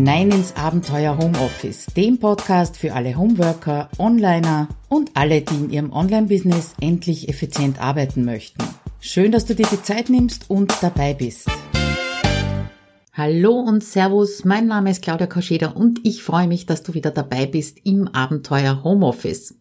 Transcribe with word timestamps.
hinein 0.00 0.30
ins 0.30 0.56
Abenteuer 0.56 1.18
Homeoffice, 1.18 1.84
dem 1.94 2.18
Podcast 2.18 2.78
für 2.78 2.94
alle 2.94 3.18
Homeworker, 3.18 3.90
Onliner 3.98 4.68
und 4.88 5.10
alle, 5.12 5.42
die 5.42 5.54
in 5.56 5.70
ihrem 5.70 5.92
Online-Business 5.92 6.72
endlich 6.80 7.28
effizient 7.28 7.82
arbeiten 7.82 8.24
möchten. 8.24 8.64
Schön, 9.00 9.30
dass 9.30 9.44
du 9.44 9.54
dir 9.54 9.66
die 9.70 9.82
Zeit 9.82 10.08
nimmst 10.08 10.48
und 10.48 10.72
dabei 10.80 11.12
bist. 11.12 11.50
Hallo 13.12 13.52
und 13.52 13.84
Servus, 13.84 14.46
mein 14.46 14.68
Name 14.68 14.90
ist 14.90 15.02
Claudia 15.02 15.26
Koscheder 15.26 15.76
und 15.76 16.00
ich 16.02 16.22
freue 16.22 16.48
mich, 16.48 16.64
dass 16.64 16.82
du 16.82 16.94
wieder 16.94 17.10
dabei 17.10 17.44
bist 17.44 17.80
im 17.84 18.08
Abenteuer 18.08 18.82
Homeoffice. 18.82 19.54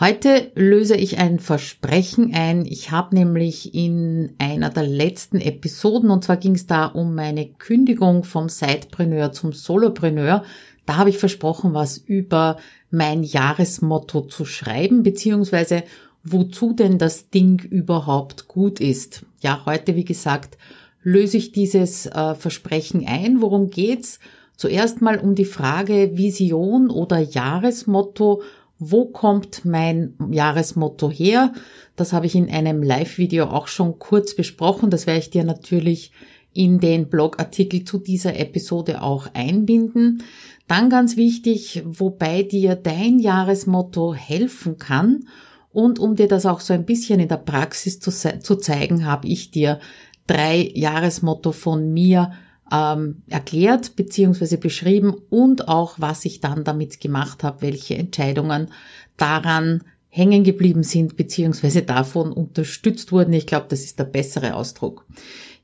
Heute 0.00 0.50
löse 0.54 0.96
ich 0.96 1.18
ein 1.18 1.38
Versprechen 1.38 2.32
ein. 2.34 2.64
Ich 2.64 2.90
habe 2.90 3.14
nämlich 3.14 3.74
in 3.74 4.34
einer 4.38 4.70
der 4.70 4.86
letzten 4.86 5.38
Episoden, 5.38 6.10
und 6.10 6.24
zwar 6.24 6.38
ging 6.38 6.54
es 6.54 6.66
da 6.66 6.86
um 6.86 7.14
meine 7.14 7.46
Kündigung 7.46 8.24
vom 8.24 8.48
Sidepreneur 8.48 9.32
zum 9.32 9.52
Solopreneur, 9.52 10.44
da 10.86 10.96
habe 10.96 11.10
ich 11.10 11.18
versprochen, 11.18 11.74
was 11.74 11.98
über 11.98 12.56
mein 12.90 13.22
Jahresmotto 13.22 14.22
zu 14.22 14.44
schreiben, 14.44 15.02
beziehungsweise 15.02 15.84
wozu 16.24 16.72
denn 16.72 16.98
das 16.98 17.28
Ding 17.30 17.60
überhaupt 17.60 18.48
gut 18.48 18.80
ist. 18.80 19.26
Ja, 19.40 19.62
heute, 19.66 19.94
wie 19.94 20.04
gesagt, 20.04 20.56
löse 21.02 21.36
ich 21.36 21.52
dieses 21.52 22.06
äh, 22.06 22.34
Versprechen 22.34 23.06
ein. 23.06 23.42
Worum 23.42 23.70
geht's? 23.70 24.20
Zuerst 24.56 25.02
mal 25.02 25.18
um 25.18 25.34
die 25.34 25.44
Frage 25.44 26.16
Vision 26.16 26.90
oder 26.90 27.18
Jahresmotto 27.18 28.42
wo 28.90 29.04
kommt 29.04 29.64
mein 29.64 30.14
Jahresmotto 30.30 31.10
her? 31.10 31.52
Das 31.94 32.12
habe 32.12 32.26
ich 32.26 32.34
in 32.34 32.50
einem 32.50 32.82
Live-Video 32.82 33.46
auch 33.46 33.68
schon 33.68 33.98
kurz 33.98 34.34
besprochen. 34.34 34.90
Das 34.90 35.06
werde 35.06 35.20
ich 35.20 35.30
dir 35.30 35.44
natürlich 35.44 36.12
in 36.52 36.80
den 36.80 37.08
Blogartikel 37.08 37.84
zu 37.84 37.98
dieser 37.98 38.38
Episode 38.38 39.02
auch 39.02 39.28
einbinden. 39.34 40.22
Dann 40.66 40.90
ganz 40.90 41.16
wichtig, 41.16 41.82
wobei 41.86 42.42
dir 42.42 42.74
dein 42.74 43.18
Jahresmotto 43.18 44.14
helfen 44.14 44.78
kann. 44.78 45.26
Und 45.72 45.98
um 45.98 46.16
dir 46.16 46.28
das 46.28 46.44
auch 46.44 46.60
so 46.60 46.74
ein 46.74 46.84
bisschen 46.84 47.20
in 47.20 47.28
der 47.28 47.36
Praxis 47.38 48.00
zu, 48.00 48.10
zu 48.10 48.56
zeigen, 48.56 49.06
habe 49.06 49.28
ich 49.28 49.50
dir 49.50 49.78
drei 50.26 50.70
Jahresmotto 50.74 51.52
von 51.52 51.92
mir 51.92 52.32
ähm, 52.70 53.22
erklärt 53.28 53.96
bzw. 53.96 54.56
beschrieben 54.56 55.14
und 55.30 55.68
auch, 55.68 55.96
was 55.98 56.24
ich 56.24 56.40
dann 56.40 56.64
damit 56.64 57.00
gemacht 57.00 57.42
habe, 57.42 57.62
welche 57.62 57.96
Entscheidungen 57.96 58.68
daran 59.16 59.82
hängen 60.08 60.44
geblieben 60.44 60.82
sind 60.82 61.16
bzw. 61.16 61.82
davon 61.82 62.32
unterstützt 62.32 63.12
wurden. 63.12 63.32
Ich 63.32 63.46
glaube, 63.46 63.66
das 63.68 63.82
ist 63.82 63.98
der 63.98 64.04
bessere 64.04 64.54
Ausdruck. 64.54 65.06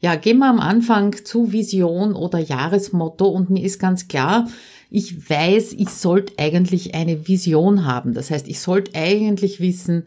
Ja, 0.00 0.14
gehen 0.14 0.38
wir 0.38 0.48
am 0.48 0.60
Anfang 0.60 1.24
zu 1.24 1.52
Vision 1.52 2.14
oder 2.14 2.38
Jahresmotto 2.38 3.26
und 3.26 3.50
mir 3.50 3.64
ist 3.64 3.78
ganz 3.78 4.06
klar, 4.06 4.48
ich 4.90 5.28
weiß, 5.28 5.74
ich 5.74 5.90
sollte 5.90 6.34
eigentlich 6.38 6.94
eine 6.94 7.28
Vision 7.28 7.84
haben. 7.84 8.14
Das 8.14 8.30
heißt, 8.30 8.48
ich 8.48 8.60
sollte 8.60 8.94
eigentlich 8.94 9.60
wissen, 9.60 10.06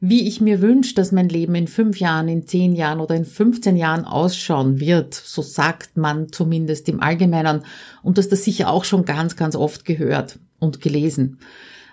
wie 0.00 0.28
ich 0.28 0.40
mir 0.40 0.60
wünsche, 0.62 0.94
dass 0.94 1.10
mein 1.10 1.28
Leben 1.28 1.54
in 1.56 1.66
fünf 1.66 1.98
Jahren, 1.98 2.28
in 2.28 2.46
zehn 2.46 2.74
Jahren 2.74 3.00
oder 3.00 3.16
in 3.16 3.24
15 3.24 3.76
Jahren 3.76 4.04
ausschauen 4.04 4.78
wird. 4.78 5.14
So 5.14 5.42
sagt 5.42 5.96
man 5.96 6.30
zumindest 6.30 6.88
im 6.88 7.00
Allgemeinen. 7.00 7.62
Und 8.02 8.16
dass 8.16 8.28
das 8.28 8.44
sicher 8.44 8.70
auch 8.70 8.84
schon 8.84 9.04
ganz, 9.04 9.34
ganz 9.34 9.56
oft 9.56 9.84
gehört 9.84 10.38
und 10.60 10.80
gelesen. 10.80 11.38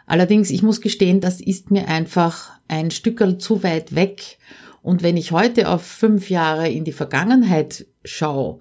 Allerdings, 0.05 0.51
ich 0.51 0.61
muss 0.61 0.81
gestehen, 0.81 1.19
das 1.19 1.41
ist 1.41 1.71
mir 1.71 1.87
einfach 1.87 2.51
ein 2.67 2.91
Stückel 2.91 3.39
zu 3.39 3.63
weit 3.63 3.95
weg. 3.95 4.37
Und 4.83 5.01
wenn 5.01 5.17
ich 5.17 5.31
heute 5.31 5.67
auf 5.67 5.81
fünf 5.81 6.29
Jahre 6.29 6.69
in 6.69 6.83
die 6.83 6.91
Vergangenheit 6.91 7.87
schaue, 8.03 8.59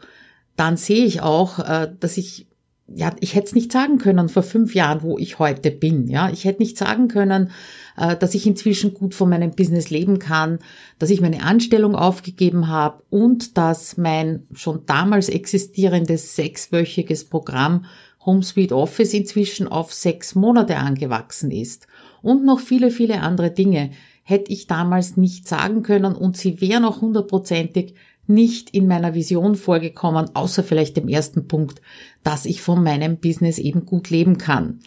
dann 0.56 0.78
sehe 0.78 1.04
ich 1.04 1.20
auch, 1.20 1.58
äh, 1.58 1.92
dass 2.00 2.16
ich 2.16 2.46
ja, 2.86 3.12
ich 3.20 3.34
hätte 3.34 3.46
es 3.46 3.54
nicht 3.54 3.72
sagen 3.72 3.98
können 3.98 4.28
vor 4.28 4.42
fünf 4.42 4.74
Jahren, 4.74 5.02
wo 5.02 5.18
ich 5.18 5.38
heute 5.38 5.70
bin. 5.70 6.06
Ja, 6.06 6.30
ich 6.30 6.44
hätte 6.44 6.62
nicht 6.62 6.77
sagen 6.77 7.08
können, 7.08 7.50
dass 7.96 8.34
ich 8.34 8.46
inzwischen 8.46 8.92
gut 8.94 9.14
von 9.14 9.30
meinem 9.30 9.52
Business 9.52 9.90
leben 9.90 10.18
kann, 10.18 10.58
dass 10.98 11.10
ich 11.10 11.20
meine 11.20 11.42
Anstellung 11.44 11.94
aufgegeben 11.94 12.68
habe 12.68 13.02
und 13.10 13.56
dass 13.56 13.96
mein 13.96 14.42
schon 14.52 14.84
damals 14.86 15.28
existierendes 15.28 16.34
sechswöchiges 16.34 17.24
Programm 17.24 17.84
HomeSuite 18.24 18.77
Office 18.77 19.14
inzwischen 19.14 19.68
auf 19.68 19.92
sechs 19.92 20.34
Monate 20.34 20.77
angewachsen 20.77 21.50
ist. 21.50 21.86
Und 22.22 22.44
noch 22.44 22.60
viele, 22.60 22.90
viele 22.90 23.20
andere 23.20 23.50
Dinge 23.50 23.90
hätte 24.22 24.50
ich 24.50 24.66
damals 24.66 25.16
nicht 25.16 25.46
sagen 25.46 25.83
können 25.83 26.14
und 26.14 26.36
sie 26.36 26.60
wären 26.60 26.84
auch 26.84 27.02
hundertprozentig 27.02 27.94
nicht 28.27 28.70
in 28.70 28.86
meiner 28.86 29.14
Vision 29.14 29.54
vorgekommen, 29.54 30.34
außer 30.34 30.64
vielleicht 30.64 30.96
dem 30.96 31.08
ersten 31.08 31.46
Punkt, 31.46 31.83
dass 32.22 32.46
ich 32.46 32.62
von 32.62 32.83
meinem 32.83 33.18
Business 33.18 33.58
eben 33.58 33.84
gut 33.84 34.08
leben 34.08 34.38
kann. 34.38 34.80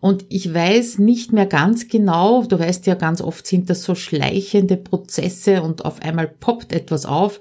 Und 0.00 0.24
ich 0.28 0.52
weiß 0.52 0.98
nicht 0.98 1.32
mehr 1.32 1.46
ganz 1.46 1.88
genau, 1.88 2.44
du 2.44 2.58
weißt 2.58 2.86
ja, 2.86 2.94
ganz 2.94 3.20
oft 3.20 3.46
sind 3.46 3.68
das 3.68 3.82
so 3.82 3.94
schleichende 3.94 4.76
Prozesse 4.76 5.62
und 5.62 5.84
auf 5.84 6.02
einmal 6.02 6.28
poppt 6.28 6.72
etwas 6.72 7.04
auf, 7.04 7.40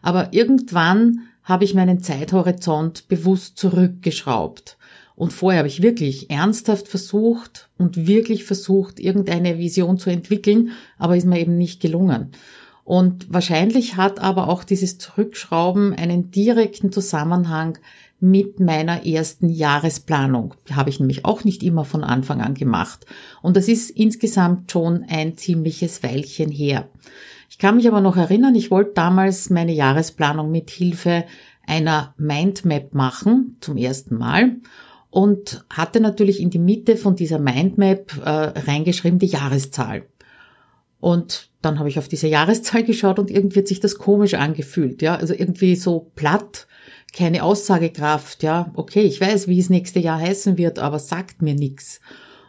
aber 0.00 0.32
irgendwann 0.32 1.28
habe 1.42 1.64
ich 1.64 1.74
meinen 1.74 2.00
Zeithorizont 2.00 3.08
bewusst 3.08 3.58
zurückgeschraubt. 3.58 4.76
Und 5.16 5.32
vorher 5.32 5.58
habe 5.58 5.68
ich 5.68 5.82
wirklich 5.82 6.30
ernsthaft 6.30 6.86
versucht 6.86 7.68
und 7.76 8.06
wirklich 8.06 8.44
versucht, 8.44 9.00
irgendeine 9.00 9.58
Vision 9.58 9.98
zu 9.98 10.10
entwickeln, 10.10 10.70
aber 10.96 11.16
ist 11.16 11.26
mir 11.26 11.40
eben 11.40 11.56
nicht 11.56 11.80
gelungen. 11.80 12.30
Und 12.84 13.30
wahrscheinlich 13.32 13.96
hat 13.96 14.20
aber 14.20 14.48
auch 14.48 14.64
dieses 14.64 14.96
Zurückschrauben 14.96 15.92
einen 15.92 16.30
direkten 16.30 16.92
Zusammenhang 16.92 17.78
mit 18.20 18.58
meiner 18.58 19.06
ersten 19.06 19.48
Jahresplanung. 19.48 20.54
Die 20.68 20.74
habe 20.74 20.90
ich 20.90 20.98
nämlich 20.98 21.24
auch 21.24 21.44
nicht 21.44 21.62
immer 21.62 21.84
von 21.84 22.02
Anfang 22.02 22.40
an 22.40 22.54
gemacht. 22.54 23.06
Und 23.42 23.56
das 23.56 23.68
ist 23.68 23.90
insgesamt 23.90 24.72
schon 24.72 25.04
ein 25.08 25.36
ziemliches 25.36 26.02
Weilchen 26.02 26.50
her. 26.50 26.88
Ich 27.50 27.58
kann 27.58 27.76
mich 27.76 27.86
aber 27.88 28.00
noch 28.00 28.16
erinnern, 28.16 28.54
ich 28.54 28.70
wollte 28.70 28.92
damals 28.94 29.50
meine 29.50 29.72
Jahresplanung 29.72 30.50
mit 30.50 30.70
Hilfe 30.70 31.24
einer 31.66 32.14
Mindmap 32.18 32.94
machen, 32.94 33.56
zum 33.60 33.76
ersten 33.76 34.16
Mal. 34.16 34.56
Und 35.10 35.64
hatte 35.70 36.00
natürlich 36.00 36.40
in 36.40 36.50
die 36.50 36.58
Mitte 36.58 36.96
von 36.96 37.16
dieser 37.16 37.38
Mindmap 37.38 38.20
äh, 38.22 38.28
reingeschrieben 38.28 39.18
die 39.18 39.26
Jahreszahl. 39.26 40.04
Und 41.00 41.50
dann 41.62 41.78
habe 41.78 41.88
ich 41.88 41.98
auf 41.98 42.08
diese 42.08 42.28
Jahreszahl 42.28 42.82
geschaut 42.84 43.18
und 43.18 43.30
irgendwie 43.30 43.60
hat 43.60 43.68
sich 43.68 43.80
das 43.80 43.98
komisch 43.98 44.34
angefühlt, 44.34 45.02
ja, 45.02 45.14
also 45.14 45.32
irgendwie 45.34 45.76
so 45.76 46.10
platt, 46.14 46.66
keine 47.12 47.42
Aussagekraft, 47.42 48.42
ja, 48.42 48.70
okay, 48.74 49.02
ich 49.02 49.20
weiß, 49.20 49.48
wie 49.48 49.58
es 49.58 49.70
nächste 49.70 49.98
Jahr 49.98 50.20
heißen 50.20 50.58
wird, 50.58 50.78
aber 50.78 50.98
sagt 50.98 51.42
mir 51.42 51.54
nichts. 51.54 52.00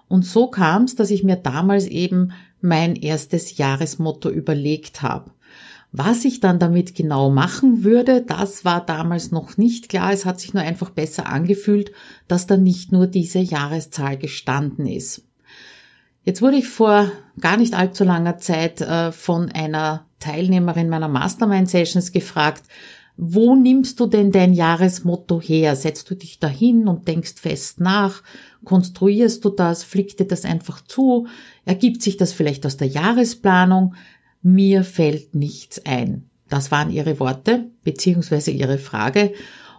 Und 0.07 0.25
so 0.25 0.47
kam 0.47 0.83
es, 0.83 0.95
dass 0.95 1.11
ich 1.11 1.23
mir 1.23 1.37
damals 1.37 1.85
eben 1.85 2.31
mein 2.61 2.95
erstes 2.95 3.57
Jahresmotto 3.57 4.29
überlegt 4.29 5.01
habe. 5.01 5.31
Was 5.91 6.23
ich 6.25 6.39
dann 6.39 6.59
damit 6.59 6.93
genau 6.93 7.31
machen 7.31 7.83
würde, 7.83 8.21
das 8.21 8.63
war 8.63 8.85
damals 8.85 9.31
noch 9.31 9.57
nicht 9.57 9.89
klar. 9.89 10.13
Es 10.13 10.25
hat 10.25 10.39
sich 10.39 10.53
nur 10.53 10.61
einfach 10.61 10.91
besser 10.91 11.27
angefühlt, 11.27 11.91
dass 12.27 12.45
da 12.45 12.57
nicht 12.57 12.91
nur 12.91 13.07
diese 13.07 13.39
Jahreszahl 13.39 14.17
gestanden 14.17 14.85
ist. 14.85 15.23
Jetzt 16.23 16.43
wurde 16.43 16.57
ich 16.57 16.67
vor 16.67 17.11
gar 17.39 17.57
nicht 17.57 17.73
allzu 17.73 18.03
langer 18.03 18.37
Zeit 18.37 18.81
äh, 18.81 19.11
von 19.11 19.51
einer 19.51 20.05
Teilnehmerin 20.19 20.89
meiner 20.89 21.07
Mastermind 21.07 21.69
Sessions 21.69 22.11
gefragt, 22.11 22.63
wo 23.21 23.53
nimmst 23.53 23.99
du 23.99 24.05
denn 24.05 24.31
dein 24.31 24.53
Jahresmotto 24.53 25.41
her? 25.41 25.75
Setzt 25.75 26.09
du 26.09 26.15
dich 26.15 26.39
dahin 26.39 26.87
und 26.87 27.09
denkst 27.09 27.33
fest 27.35 27.81
nach? 27.81 28.23
Konstruierst 28.63 29.43
du 29.43 29.49
das? 29.49 29.83
Fliegt 29.83 30.21
dir 30.21 30.25
das 30.25 30.45
einfach 30.45 30.81
zu? 30.85 31.27
Ergibt 31.65 32.01
sich 32.01 32.15
das 32.15 32.31
vielleicht 32.31 32.65
aus 32.65 32.77
der 32.77 32.87
Jahresplanung? 32.87 33.95
Mir 34.41 34.85
fällt 34.85 35.35
nichts 35.35 35.85
ein. 35.85 36.29
Das 36.47 36.71
waren 36.71 36.91
ihre 36.91 37.19
Worte 37.19 37.65
beziehungsweise 37.83 38.51
ihre 38.51 38.77
Frage. 38.77 39.33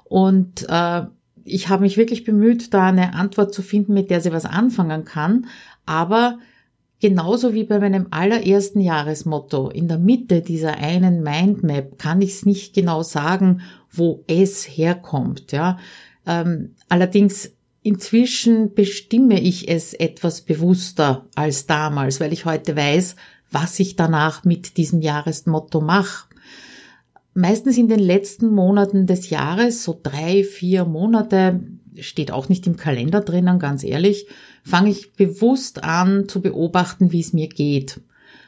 Und 0.05 0.67
äh, 0.69 1.05
ich 1.43 1.71
habe 1.71 1.85
mich 1.85 1.97
wirklich 1.97 2.25
bemüht, 2.25 2.75
da 2.75 2.89
eine 2.89 3.15
Antwort 3.15 3.55
zu 3.55 3.63
finden, 3.63 3.95
mit 3.95 4.11
der 4.11 4.21
sie 4.21 4.33
was 4.33 4.45
anfangen 4.45 5.07
kann. 5.07 5.47
Aber 5.87 6.39
genauso 7.01 7.55
wie 7.55 7.65
bei 7.65 7.79
meinem 7.79 8.09
allerersten 8.11 8.81
Jahresmotto, 8.81 9.71
in 9.71 9.89
der 9.89 9.99
Mitte 9.99 10.43
dieser 10.43 10.77
einen 10.77 11.23
Mindmap 11.23 11.99
kann 11.99 12.23
ich 12.23 12.31
es 12.31 12.47
nicht 12.47 12.75
genau 12.75 13.03
sagen, 13.03 13.63
wo 13.91 14.23
es 14.27 14.65
herkommt. 14.65 15.53
Ja, 15.53 15.79
ähm, 16.27 16.75
allerdings 16.89 17.53
inzwischen 17.83 18.75
bestimme 18.75 19.41
ich 19.41 19.69
es 19.69 19.95
etwas 19.95 20.43
bewusster 20.43 21.27
als 21.35 21.67
damals, 21.67 22.21
weil 22.21 22.33
ich 22.33 22.45
heute 22.45 22.77
weiß, 22.77 23.17
was 23.51 23.81
ich 23.81 23.97
danach 23.97 24.45
mit 24.45 24.77
diesem 24.77 25.01
Jahresmotto 25.01 25.81
mache. 25.81 26.29
Meistens 27.33 27.79
in 27.79 27.89
den 27.89 28.01
letzten 28.01 28.53
Monaten 28.53 29.07
des 29.07 29.31
Jahres, 29.31 29.85
so 29.85 29.99
drei, 30.01 30.45
vier 30.45 30.85
Monate, 30.85 31.61
steht 32.03 32.33
auch 32.33 32.49
nicht 32.49 32.67
im 32.67 32.77
Kalender 32.77 33.21
drinnen, 33.21 33.59
ganz 33.59 33.85
ehrlich, 33.85 34.27
fange 34.63 34.91
ich 34.91 35.13
bewusst 35.15 35.85
an 35.85 36.29
zu 36.29 36.41
beobachten, 36.41 37.13
wie 37.13 37.21
es 37.21 37.33
mir 37.33 37.49
geht. 37.49 38.01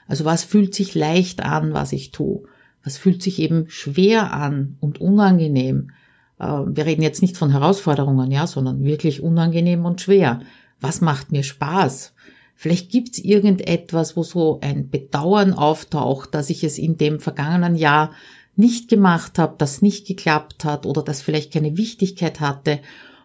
Also 0.06 0.25
was 0.25 0.44
fühlt 0.44 0.75
sich 0.75 0.94
leicht 0.94 1.43
an, 1.43 1.72
was 1.72 1.93
ich 1.93 2.10
tue? 2.10 2.43
Was 2.84 2.96
fühlt 2.96 3.22
sich 3.22 3.38
eben 3.38 3.66
schwer 3.69 4.32
an 4.32 4.76
und 4.81 5.00
unangenehm? 5.00 5.90
Äh, 6.38 6.46
wir 6.46 6.87
reden 6.87 7.02
jetzt 7.02 7.22
nicht 7.22 7.37
von 7.37 7.50
Herausforderungen, 7.50 8.31
ja, 8.31 8.46
sondern 8.46 8.84
wirklich 8.84 9.22
unangenehm 9.22 9.84
und 9.84 10.00
schwer. 10.00 10.40
Was 10.81 11.00
macht 11.00 11.32
mir 11.32 11.44
Spaß? 11.44 12.14
Vielleicht 12.55 12.90
gibt's 12.90 13.19
irgendetwas, 13.19 14.16
wo 14.16 14.22
so 14.22 14.60
ein 14.60 14.90
Bedauern 14.90 15.52
auftaucht, 15.52 16.34
dass 16.34 16.50
ich 16.50 16.62
es 16.64 16.78
in 16.78 16.96
dem 16.96 17.19
vergangenen 17.19 17.76
Jahr 17.76 18.12
nicht 18.56 18.88
gemacht 18.88 19.38
habe, 19.38 19.55
das 19.58 19.82
nicht 19.82 20.06
geklappt 20.06 20.64
hat 20.64 20.87
oder 20.87 21.02
das 21.02 21.22
vielleicht 21.22 21.52
keine 21.52 21.76
Wichtigkeit 21.76 22.40
hatte. 22.40 22.81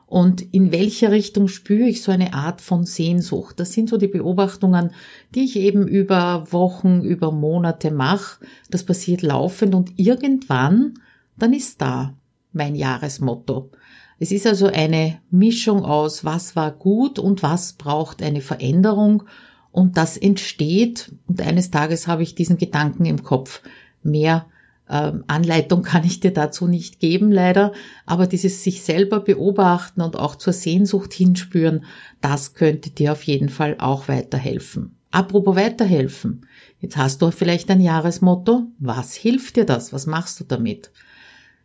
Und 0.07 0.41
in 0.53 0.71
welche 0.71 1.11
Richtung 1.11 1.49
spüre 1.49 1.89
ich 1.89 2.01
so 2.01 2.13
eine 2.13 2.33
Art 2.33 2.61
von 2.61 2.85
Sehnsucht? 2.85 3.59
Das 3.59 3.73
sind 3.73 3.89
so 3.89 3.97
die 3.97 4.07
Beobachtungen, 4.07 4.91
die 5.35 5.43
ich 5.43 5.57
eben 5.57 5.85
über 5.85 6.47
Wochen, 6.51 7.01
über 7.01 7.33
Monate 7.33 7.91
mache. 7.91 8.39
Das 8.71 8.85
passiert 8.85 9.21
laufend 9.21 9.75
und 9.75 9.99
irgendwann, 9.99 10.93
dann 11.37 11.51
ist 11.51 11.81
da 11.81 12.15
mein 12.53 12.75
Jahresmotto. 12.75 13.69
Es 14.17 14.31
ist 14.31 14.47
also 14.47 14.67
eine 14.67 15.19
Mischung 15.29 15.83
aus, 15.83 16.23
was 16.23 16.55
war 16.55 16.71
gut 16.71 17.19
und 17.19 17.43
was 17.43 17.73
braucht 17.73 18.23
eine 18.23 18.41
Veränderung. 18.41 19.23
Und 19.71 19.97
das 19.97 20.15
entsteht, 20.15 21.11
und 21.27 21.41
eines 21.41 21.69
Tages 21.69 22.07
habe 22.07 22.23
ich 22.23 22.33
diesen 22.33 22.57
Gedanken 22.57 23.05
im 23.05 23.23
Kopf, 23.23 23.61
mehr 24.01 24.45
ähm, 24.89 25.23
Anleitung 25.27 25.83
kann 25.83 26.03
ich 26.03 26.19
dir 26.19 26.31
dazu 26.31 26.67
nicht 26.67 26.99
geben, 26.99 27.31
leider. 27.31 27.73
Aber 28.05 28.27
dieses 28.27 28.63
sich 28.63 28.83
selber 28.83 29.19
beobachten 29.19 30.01
und 30.01 30.15
auch 30.17 30.35
zur 30.35 30.53
Sehnsucht 30.53 31.13
hinspüren, 31.13 31.85
das 32.21 32.53
könnte 32.53 32.89
dir 32.89 33.11
auf 33.11 33.23
jeden 33.23 33.49
Fall 33.49 33.75
auch 33.79 34.07
weiterhelfen. 34.07 34.95
Apropos 35.11 35.55
weiterhelfen. 35.55 36.45
Jetzt 36.79 36.97
hast 36.97 37.21
du 37.21 37.31
vielleicht 37.31 37.69
ein 37.71 37.81
Jahresmotto. 37.81 38.67
Was 38.79 39.15
hilft 39.15 39.55
dir 39.55 39.65
das? 39.65 39.93
Was 39.93 40.05
machst 40.05 40.39
du 40.39 40.43
damit? 40.43 40.91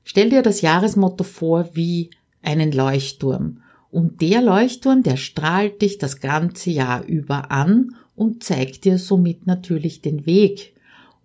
Stell 0.05 0.31
dir 0.31 0.43
das 0.43 0.61
Jahresmotto 0.61 1.25
vor 1.25 1.71
wie 1.75 2.11
einen 2.43 2.73
Leuchtturm. 2.73 3.63
Und 3.91 4.21
der 4.23 4.41
Leuchtturm, 4.41 5.03
der 5.03 5.17
strahlt 5.17 5.83
dich 5.83 5.99
das 5.99 6.21
ganze 6.21 6.71
Jahr 6.71 7.05
über 7.05 7.51
an 7.51 7.95
und 8.17 8.43
zeigt 8.43 8.85
dir 8.85 8.99
somit 8.99 9.47
natürlich 9.47 10.01
den 10.01 10.25
Weg, 10.25 10.72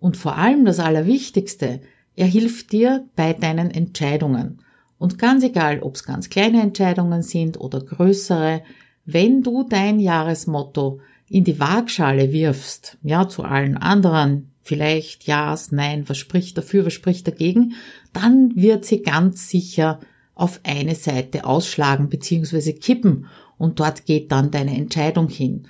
und 0.00 0.16
vor 0.16 0.36
allem 0.36 0.64
das 0.64 0.78
Allerwichtigste, 0.78 1.80
er 2.16 2.26
hilft 2.26 2.72
dir 2.72 3.06
bei 3.16 3.32
deinen 3.32 3.70
Entscheidungen. 3.70 4.60
Und 4.98 5.18
ganz 5.18 5.44
egal, 5.44 5.80
ob 5.80 5.94
es 5.94 6.04
ganz 6.04 6.28
kleine 6.28 6.62
Entscheidungen 6.62 7.22
sind 7.22 7.60
oder 7.60 7.80
größere, 7.80 8.62
wenn 9.04 9.42
du 9.42 9.64
dein 9.68 10.00
Jahresmotto 10.00 11.00
in 11.28 11.44
die 11.44 11.60
Waagschale 11.60 12.32
wirfst, 12.32 12.98
ja, 13.02 13.28
zu 13.28 13.44
allen 13.44 13.76
anderen, 13.76 14.50
vielleicht 14.62 15.24
ja, 15.24 15.56
nein, 15.70 16.08
was 16.08 16.18
spricht 16.18 16.58
dafür, 16.58 16.84
was 16.84 16.92
spricht 16.92 17.26
dagegen, 17.26 17.74
dann 18.12 18.54
wird 18.56 18.84
sie 18.84 19.02
ganz 19.02 19.48
sicher 19.48 20.00
auf 20.34 20.60
eine 20.62 20.94
Seite 20.94 21.44
ausschlagen 21.44 22.08
bzw. 22.08 22.72
kippen 22.74 23.26
und 23.56 23.80
dort 23.80 24.04
geht 24.04 24.30
dann 24.30 24.50
deine 24.50 24.76
Entscheidung 24.76 25.28
hin. 25.28 25.68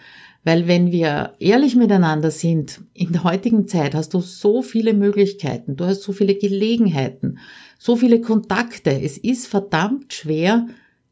Weil 0.48 0.66
wenn 0.66 0.92
wir 0.92 1.34
ehrlich 1.40 1.76
miteinander 1.76 2.30
sind, 2.30 2.80
in 2.94 3.12
der 3.12 3.22
heutigen 3.22 3.68
Zeit 3.68 3.94
hast 3.94 4.14
du 4.14 4.20
so 4.20 4.62
viele 4.62 4.94
Möglichkeiten, 4.94 5.76
du 5.76 5.84
hast 5.84 6.00
so 6.00 6.14
viele 6.14 6.36
Gelegenheiten, 6.36 7.38
so 7.78 7.96
viele 7.96 8.22
Kontakte. 8.22 8.98
Es 8.98 9.18
ist 9.18 9.46
verdammt 9.46 10.14
schwer, 10.14 10.66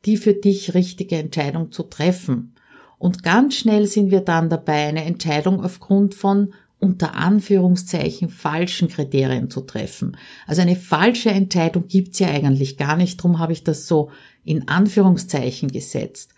die 0.07 0.17
für 0.17 0.33
dich 0.33 0.73
richtige 0.73 1.17
Entscheidung 1.17 1.71
zu 1.71 1.83
treffen. 1.83 2.55
Und 2.97 3.25
ganz 3.25 3.57
schnell 3.57 3.87
sind 3.87 4.11
wir 4.11 4.23
dann 4.23 4.49
dabei, 4.49 4.87
eine 4.87 5.05
Entscheidung 5.05 5.63
aufgrund 5.63 6.15
von 6.15 6.55
unter 6.79 7.15
Anführungszeichen 7.15 8.31
falschen 8.31 8.89
Kriterien 8.89 9.51
zu 9.51 9.61
treffen. 9.61 10.17
Also 10.47 10.63
eine 10.63 10.77
falsche 10.77 11.29
Entscheidung 11.29 11.89
gibt's 11.89 12.21
ja 12.21 12.29
eigentlich 12.29 12.79
gar 12.79 12.97
nicht, 12.97 13.21
darum 13.21 13.39
habe 13.39 13.53
ich 13.53 13.65
das 13.65 13.87
so 13.87 14.11
in 14.45 14.69
Anführungszeichen 14.69 15.71
gesetzt. 15.71 16.33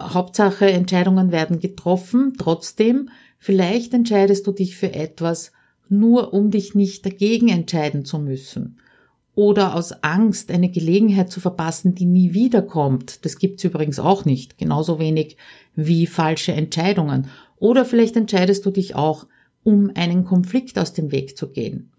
Hauptsache 0.00 0.70
Entscheidungen 0.70 1.32
werden 1.32 1.58
getroffen. 1.58 2.34
Trotzdem, 2.38 3.10
vielleicht 3.38 3.94
entscheidest 3.94 4.46
du 4.46 4.52
dich 4.52 4.76
für 4.76 4.92
etwas 4.92 5.52
nur, 5.88 6.32
um 6.34 6.50
dich 6.50 6.74
nicht 6.74 7.04
dagegen 7.04 7.48
entscheiden 7.48 8.04
zu 8.04 8.18
müssen. 8.18 8.78
Oder 9.34 9.74
aus 9.76 10.02
Angst, 10.02 10.50
eine 10.50 10.68
Gelegenheit 10.68 11.30
zu 11.30 11.40
verpassen, 11.40 11.94
die 11.94 12.06
nie 12.06 12.34
wiederkommt. 12.34 13.24
Das 13.24 13.38
gibt's 13.38 13.62
übrigens 13.64 14.00
auch 14.00 14.24
nicht. 14.24 14.58
Genauso 14.58 14.98
wenig 14.98 15.36
wie 15.76 16.06
falsche 16.06 16.52
Entscheidungen. 16.52 17.28
Oder 17.58 17.84
vielleicht 17.84 18.16
entscheidest 18.16 18.66
du 18.66 18.70
dich 18.70 18.96
auch, 18.96 19.26
um 19.62 19.92
einen 19.94 20.24
Konflikt 20.24 20.78
aus 20.78 20.92
dem 20.92 21.12
Weg 21.12 21.36
zu 21.36 21.50
gehen. 21.50 21.92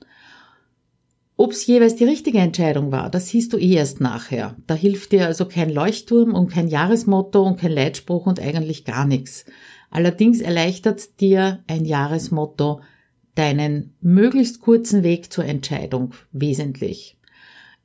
Ob 1.39 1.53
es 1.53 1.65
jeweils 1.67 1.95
die 1.95 2.03
richtige 2.03 2.39
Entscheidung 2.39 2.91
war, 2.91 3.09
das 3.09 3.29
siehst 3.29 3.53
du 3.53 3.57
eh 3.57 3.75
erst 3.75 4.01
nachher. 4.01 4.57
Da 4.67 4.73
hilft 4.73 5.13
dir 5.13 5.25
also 5.25 5.45
kein 5.45 5.69
Leuchtturm 5.69 6.33
und 6.35 6.51
kein 6.51 6.67
Jahresmotto 6.67 7.41
und 7.41 7.57
kein 7.61 7.71
Leitspruch 7.71 8.25
und 8.25 8.41
eigentlich 8.41 8.83
gar 8.83 9.05
nichts. 9.05 9.45
Allerdings 9.89 10.41
erleichtert 10.41 11.21
dir 11.21 11.63
ein 11.65 11.85
Jahresmotto 11.85 12.81
deinen 13.35 13.93
möglichst 14.01 14.59
kurzen 14.59 15.01
Weg 15.01 15.31
zur 15.31 15.45
Entscheidung 15.45 16.11
wesentlich. 16.33 17.15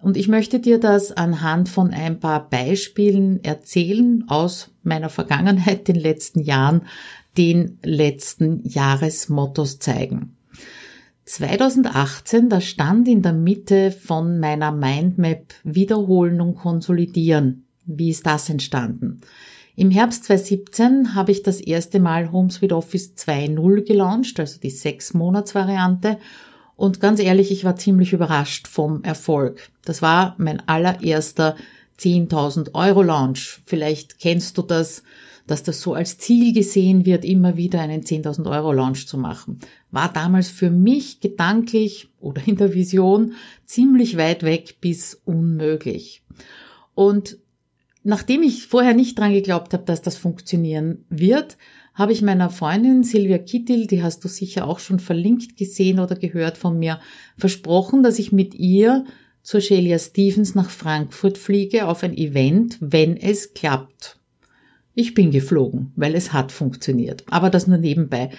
Und 0.02 0.16
ich 0.16 0.26
möchte 0.26 0.58
dir 0.58 0.80
das 0.80 1.12
anhand 1.12 1.68
von 1.68 1.92
ein 1.92 2.18
paar 2.18 2.50
Beispielen 2.50 3.44
erzählen 3.44 4.24
aus 4.26 4.72
meiner 4.82 5.10
Vergangenheit, 5.10 5.86
den 5.86 5.94
letzten 5.94 6.40
Jahren, 6.40 6.88
den 7.38 7.78
letzten 7.84 8.68
Jahresmottos 8.68 9.78
zeigen. 9.78 10.33
2018, 11.26 12.50
da 12.50 12.60
stand 12.60 13.08
in 13.08 13.22
der 13.22 13.32
Mitte 13.32 13.90
von 13.90 14.38
meiner 14.40 14.72
Mindmap 14.72 15.54
Wiederholen 15.64 16.40
und 16.40 16.56
Konsolidieren. 16.56 17.66
Wie 17.86 18.10
ist 18.10 18.26
das 18.26 18.50
entstanden? 18.50 19.22
Im 19.76 19.90
Herbst 19.90 20.24
2017 20.24 21.14
habe 21.14 21.32
ich 21.32 21.42
das 21.42 21.60
erste 21.60 21.98
Mal 21.98 22.30
HomeSuite 22.30 22.76
Office 22.76 23.14
2.0 23.16 23.86
gelauncht, 23.86 24.38
also 24.38 24.60
die 24.60 24.70
6-Monats-Variante. 24.70 26.18
Und 26.76 27.00
ganz 27.00 27.20
ehrlich, 27.20 27.50
ich 27.50 27.64
war 27.64 27.76
ziemlich 27.76 28.12
überrascht 28.12 28.68
vom 28.68 29.02
Erfolg. 29.02 29.70
Das 29.84 30.02
war 30.02 30.34
mein 30.38 30.66
allererster 30.68 31.56
10.000 31.98 32.74
Euro 32.74 33.02
Launch. 33.02 33.60
Vielleicht 33.64 34.20
kennst 34.20 34.58
du 34.58 34.62
das 34.62 35.02
dass 35.46 35.62
das 35.62 35.80
so 35.80 35.94
als 35.94 36.18
Ziel 36.18 36.54
gesehen 36.54 37.04
wird, 37.04 37.24
immer 37.24 37.56
wieder 37.56 37.80
einen 37.80 38.02
10.000 38.02 38.50
Euro 38.50 38.72
Launch 38.72 39.06
zu 39.06 39.18
machen. 39.18 39.60
War 39.94 40.12
damals 40.12 40.48
für 40.48 40.70
mich 40.70 41.20
gedanklich 41.20 42.08
oder 42.18 42.42
in 42.46 42.56
der 42.56 42.74
Vision 42.74 43.34
ziemlich 43.64 44.16
weit 44.16 44.42
weg 44.42 44.80
bis 44.80 45.20
unmöglich. 45.24 46.22
Und 46.94 47.38
nachdem 48.02 48.42
ich 48.42 48.66
vorher 48.66 48.92
nicht 48.92 49.16
dran 49.18 49.32
geglaubt 49.32 49.72
habe, 49.72 49.84
dass 49.84 50.02
das 50.02 50.16
funktionieren 50.16 51.04
wird, 51.10 51.56
habe 51.94 52.10
ich 52.10 52.22
meiner 52.22 52.50
Freundin 52.50 53.04
Silvia 53.04 53.38
Kittil, 53.38 53.86
die 53.86 54.02
hast 54.02 54.24
du 54.24 54.28
sicher 54.28 54.66
auch 54.66 54.80
schon 54.80 54.98
verlinkt 54.98 55.56
gesehen 55.56 56.00
oder 56.00 56.16
gehört 56.16 56.58
von 56.58 56.76
mir, 56.76 56.98
versprochen, 57.36 58.02
dass 58.02 58.18
ich 58.18 58.32
mit 58.32 58.54
ihr 58.54 59.04
zur 59.42 59.60
Shelia 59.60 60.00
Stevens 60.00 60.56
nach 60.56 60.70
Frankfurt 60.70 61.38
fliege 61.38 61.86
auf 61.86 62.02
ein 62.02 62.16
Event, 62.16 62.78
wenn 62.80 63.16
es 63.16 63.54
klappt. 63.54 64.18
Ich 64.96 65.14
bin 65.14 65.32
geflogen, 65.32 65.92
weil 65.96 66.14
es 66.14 66.32
hat 66.32 66.52
funktioniert. 66.52 67.24
Aber 67.28 67.50
das 67.50 67.66
nur 67.66 67.78
nebenbei. 67.78 68.30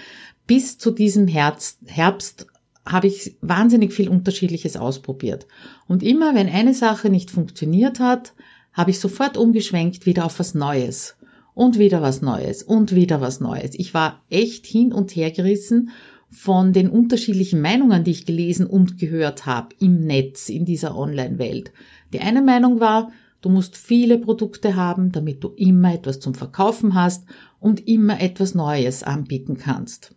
Bis 0.46 0.78
zu 0.78 0.90
diesem 0.90 1.26
Herbst, 1.26 1.78
Herbst 1.86 2.46
habe 2.84 3.08
ich 3.08 3.36
wahnsinnig 3.40 3.92
viel 3.92 4.08
Unterschiedliches 4.08 4.76
ausprobiert. 4.76 5.46
Und 5.88 6.02
immer 6.02 6.34
wenn 6.34 6.48
eine 6.48 6.74
Sache 6.74 7.10
nicht 7.10 7.30
funktioniert 7.30 7.98
hat, 7.98 8.34
habe 8.72 8.90
ich 8.90 9.00
sofort 9.00 9.36
umgeschwenkt 9.36 10.06
wieder 10.06 10.24
auf 10.24 10.38
was 10.38 10.54
Neues. 10.54 11.16
Und 11.54 11.78
wieder 11.78 12.02
was 12.02 12.20
Neues 12.20 12.62
und 12.62 12.94
wieder 12.94 13.22
was 13.22 13.40
Neues. 13.40 13.70
Ich 13.74 13.94
war 13.94 14.22
echt 14.28 14.66
hin 14.66 14.92
und 14.92 15.16
her 15.16 15.30
gerissen 15.30 15.90
von 16.28 16.74
den 16.74 16.90
unterschiedlichen 16.90 17.62
Meinungen, 17.62 18.04
die 18.04 18.10
ich 18.10 18.26
gelesen 18.26 18.66
und 18.66 18.98
gehört 18.98 19.46
habe 19.46 19.74
im 19.80 20.04
Netz, 20.04 20.50
in 20.50 20.66
dieser 20.66 20.96
Online-Welt. 20.96 21.72
Die 22.12 22.20
eine 22.20 22.42
Meinung 22.42 22.78
war, 22.78 23.10
Du 23.46 23.52
musst 23.52 23.76
viele 23.76 24.18
Produkte 24.18 24.74
haben, 24.74 25.12
damit 25.12 25.44
du 25.44 25.50
immer 25.50 25.94
etwas 25.94 26.18
zum 26.18 26.34
Verkaufen 26.34 26.94
hast 26.94 27.26
und 27.60 27.86
immer 27.86 28.20
etwas 28.20 28.56
Neues 28.56 29.04
anbieten 29.04 29.56
kannst. 29.56 30.15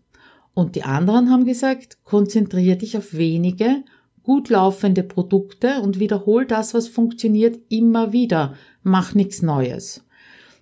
Und 0.54 0.76
die 0.76 0.84
anderen 0.84 1.30
haben 1.30 1.46
gesagt, 1.46 1.98
konzentriere 2.04 2.78
dich 2.78 2.98
auf 2.98 3.14
wenige 3.14 3.84
gut 4.30 4.50
laufende 4.50 5.02
Produkte 5.02 5.82
und 5.82 6.00
wiederhol 6.00 6.46
das, 6.46 6.76
was 6.76 6.88
funktioniert, 6.88 7.60
immer 7.68 8.14
wieder. 8.14 8.54
Mach 8.84 9.16
nichts 9.16 9.42
Neues. 9.42 10.06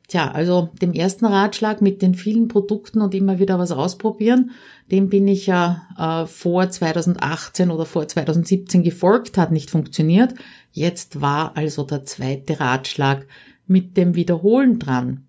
Tja, 0.08 0.32
also 0.32 0.70
dem 0.82 0.94
ersten 0.94 1.26
Ratschlag 1.26 1.82
mit 1.82 2.02
den 2.02 2.16
vielen 2.16 2.48
Produkten 2.48 3.02
und 3.02 3.14
immer 3.14 3.40
wieder 3.40 3.60
was 3.60 3.74
ausprobieren, 3.74 4.52
dem 4.90 5.10
bin 5.10 5.28
ich 5.28 5.48
ja 5.48 5.82
äh, 5.98 6.28
vor 6.28 6.70
2018 6.70 7.70
oder 7.70 7.86
vor 7.86 8.08
2017 8.08 8.84
gefolgt, 8.84 9.38
hat 9.38 9.52
nicht 9.52 9.70
funktioniert. 9.70 10.34
Jetzt 10.72 11.20
war 11.20 11.58
also 11.58 11.84
der 11.84 12.06
zweite 12.06 12.62
Ratschlag 12.62 13.28
mit 13.66 13.98
dem 13.98 14.16
Wiederholen 14.16 14.80
dran. 14.80 15.27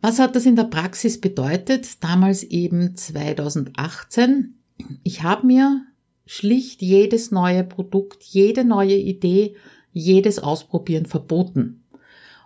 Was 0.00 0.18
hat 0.18 0.36
das 0.36 0.46
in 0.46 0.56
der 0.56 0.64
Praxis 0.64 1.20
bedeutet? 1.20 2.02
Damals 2.04 2.44
eben 2.44 2.94
2018. 2.94 4.54
Ich 5.02 5.22
habe 5.22 5.46
mir 5.46 5.82
schlicht 6.24 6.82
jedes 6.82 7.30
neue 7.30 7.64
Produkt, 7.64 8.22
jede 8.22 8.64
neue 8.64 8.94
Idee, 8.94 9.56
jedes 9.92 10.38
Ausprobieren 10.38 11.06
verboten. 11.06 11.84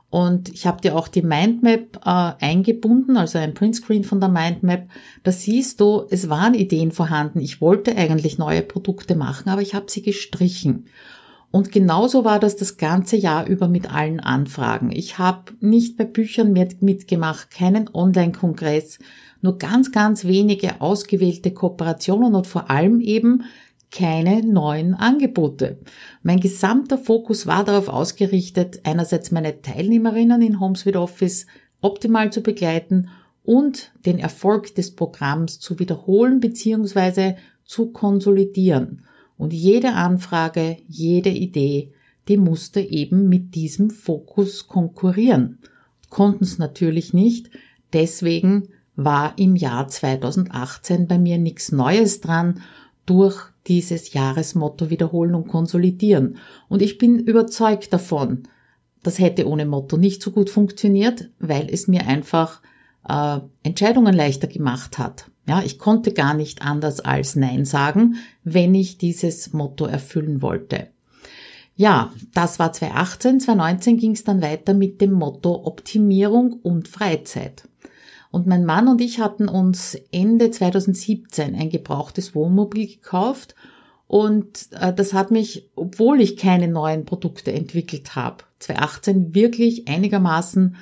Und 0.08 0.50
ich 0.50 0.66
habe 0.66 0.80
dir 0.82 0.94
auch 0.94 1.08
die 1.08 1.22
Mindmap 1.22 1.96
äh, 2.04 2.44
eingebunden, 2.44 3.16
also 3.16 3.38
ein 3.38 3.54
Printscreen 3.54 4.04
von 4.04 4.20
der 4.20 4.28
Mindmap. 4.28 4.88
Da 5.22 5.32
siehst 5.32 5.80
du, 5.80 6.06
es 6.10 6.28
waren 6.28 6.52
Ideen 6.52 6.92
vorhanden. 6.92 7.40
Ich 7.40 7.62
wollte 7.62 7.96
eigentlich 7.96 8.36
neue 8.36 8.62
Produkte 8.62 9.14
machen, 9.14 9.48
aber 9.48 9.62
ich 9.62 9.74
habe 9.74 9.90
sie 9.90 10.02
gestrichen. 10.02 10.86
Und 11.52 11.70
genauso 11.70 12.24
war 12.24 12.40
das 12.40 12.56
das 12.56 12.78
ganze 12.78 13.16
Jahr 13.16 13.46
über 13.46 13.68
mit 13.68 13.92
allen 13.92 14.20
Anfragen. 14.20 14.90
Ich 14.90 15.18
habe 15.18 15.52
nicht 15.60 15.98
bei 15.98 16.04
Büchern 16.04 16.52
mitgemacht, 16.52 17.50
keinen 17.50 17.90
Online-Kongress, 17.92 18.98
nur 19.42 19.58
ganz, 19.58 19.92
ganz 19.92 20.24
wenige 20.24 20.80
ausgewählte 20.80 21.52
Kooperationen 21.52 22.34
und 22.34 22.46
vor 22.46 22.70
allem 22.70 23.00
eben 23.02 23.44
keine 23.90 24.42
neuen 24.42 24.94
Angebote. 24.94 25.78
Mein 26.22 26.40
gesamter 26.40 26.96
Fokus 26.96 27.46
war 27.46 27.64
darauf 27.64 27.88
ausgerichtet, 27.88 28.80
einerseits 28.84 29.30
meine 29.30 29.60
Teilnehmerinnen 29.60 30.40
in 30.40 30.58
HomeSuite 30.58 30.98
Office 30.98 31.46
optimal 31.82 32.32
zu 32.32 32.42
begleiten 32.42 33.10
und 33.42 33.92
den 34.06 34.18
Erfolg 34.18 34.74
des 34.74 34.94
Programms 34.96 35.60
zu 35.60 35.78
wiederholen 35.78 36.40
bzw. 36.40 37.34
zu 37.64 37.92
konsolidieren. 37.92 39.02
Und 39.36 39.52
jede 39.52 39.94
Anfrage, 39.94 40.76
jede 40.88 41.30
Idee, 41.30 41.92
die 42.28 42.36
musste 42.36 42.80
eben 42.80 43.28
mit 43.28 43.54
diesem 43.54 43.90
Fokus 43.90 44.68
konkurrieren. 44.68 45.58
Konnten 46.10 46.44
es 46.44 46.58
natürlich 46.58 47.12
nicht. 47.12 47.50
Deswegen 47.92 48.68
war 48.94 49.38
im 49.38 49.56
Jahr 49.56 49.88
2018 49.88 51.08
bei 51.08 51.18
mir 51.18 51.38
nichts 51.38 51.72
Neues 51.72 52.20
dran 52.20 52.60
durch 53.06 53.40
dieses 53.66 54.12
Jahresmotto 54.12 54.90
wiederholen 54.90 55.34
und 55.34 55.48
konsolidieren. 55.48 56.38
Und 56.68 56.82
ich 56.82 56.98
bin 56.98 57.18
überzeugt 57.18 57.92
davon, 57.92 58.44
das 59.02 59.18
hätte 59.18 59.48
ohne 59.48 59.66
Motto 59.66 59.96
nicht 59.96 60.22
so 60.22 60.30
gut 60.30 60.50
funktioniert, 60.50 61.30
weil 61.40 61.68
es 61.70 61.88
mir 61.88 62.06
einfach 62.06 62.60
äh, 63.08 63.40
Entscheidungen 63.62 64.14
leichter 64.14 64.46
gemacht 64.46 64.98
hat. 64.98 65.30
Ja, 65.46 65.62
ich 65.64 65.78
konnte 65.78 66.12
gar 66.12 66.34
nicht 66.34 66.62
anders 66.62 67.00
als 67.00 67.36
Nein 67.36 67.64
sagen, 67.64 68.16
wenn 68.44 68.74
ich 68.74 68.98
dieses 68.98 69.52
Motto 69.52 69.86
erfüllen 69.86 70.40
wollte. 70.40 70.88
Ja, 71.74 72.12
das 72.32 72.58
war 72.58 72.72
2018. 72.72 73.40
2019 73.40 73.96
ging 73.96 74.12
es 74.12 74.24
dann 74.24 74.42
weiter 74.42 74.74
mit 74.74 75.00
dem 75.00 75.12
Motto 75.12 75.64
Optimierung 75.64 76.52
und 76.62 76.86
Freizeit. 76.86 77.68
Und 78.30 78.46
mein 78.46 78.64
Mann 78.64 78.88
und 78.88 79.00
ich 79.00 79.20
hatten 79.20 79.48
uns 79.48 79.96
Ende 80.10 80.50
2017 80.50 81.54
ein 81.54 81.70
gebrauchtes 81.70 82.34
Wohnmobil 82.34 82.86
gekauft 82.86 83.54
und 84.12 84.68
äh, 84.72 84.92
das 84.92 85.14
hat 85.14 85.30
mich, 85.30 85.70
obwohl 85.74 86.20
ich 86.20 86.36
keine 86.36 86.68
neuen 86.68 87.06
Produkte 87.06 87.50
entwickelt 87.50 88.14
habe, 88.14 88.44
2018 88.58 89.34
wirklich 89.34 89.88
einigermaßen 89.88 90.76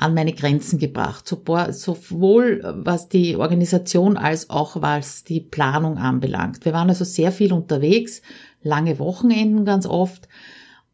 an 0.00 0.14
meine 0.14 0.32
Grenzen 0.32 0.78
gebracht, 0.78 1.28
sowohl 1.28 2.62
was 2.64 3.10
die 3.10 3.36
Organisation 3.36 4.16
als 4.16 4.48
auch 4.48 4.80
was 4.80 5.24
die 5.24 5.40
Planung 5.40 5.98
anbelangt. 5.98 6.64
Wir 6.64 6.72
waren 6.72 6.88
also 6.88 7.04
sehr 7.04 7.32
viel 7.32 7.52
unterwegs, 7.52 8.22
lange 8.62 8.98
Wochenenden 8.98 9.66
ganz 9.66 9.84
oft. 9.84 10.26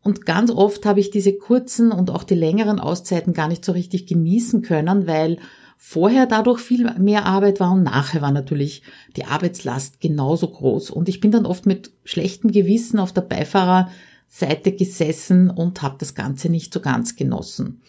Und 0.02 0.26
ganz 0.26 0.50
oft 0.50 0.84
habe 0.86 0.98
ich 0.98 1.10
diese 1.10 1.34
kurzen 1.34 1.92
und 1.92 2.10
auch 2.10 2.24
die 2.24 2.34
längeren 2.34 2.80
Auszeiten 2.80 3.32
gar 3.32 3.46
nicht 3.46 3.64
so 3.64 3.72
richtig 3.72 4.06
genießen 4.06 4.62
können, 4.62 5.06
weil 5.06 5.38
vorher 5.76 6.26
dadurch 6.26 6.60
viel 6.60 6.92
mehr 6.98 7.26
Arbeit 7.26 7.60
war 7.60 7.72
und 7.72 7.84
nachher 7.84 8.22
war 8.22 8.32
natürlich 8.32 8.82
die 9.16 9.24
Arbeitslast 9.24 10.00
genauso 10.00 10.48
groß. 10.48 10.90
Und 10.90 11.08
ich 11.08 11.20
bin 11.20 11.30
dann 11.30 11.46
oft 11.46 11.64
mit 11.64 11.92
schlechtem 12.04 12.50
Gewissen 12.50 12.98
auf 12.98 13.12
der 13.12 13.20
Beifahrerseite 13.20 14.72
gesessen 14.72 15.48
und 15.48 15.82
habe 15.82 15.96
das 15.98 16.16
Ganze 16.16 16.48
nicht 16.48 16.72
so 16.72 16.80
ganz 16.80 17.14
genossen. 17.14 17.82